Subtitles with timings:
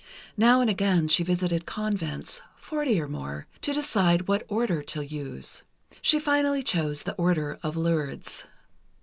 [0.35, 5.61] Now and again she visited convents, forty or more, to decide what Order to use.
[6.01, 8.45] She finally chose the Order of Lourdes.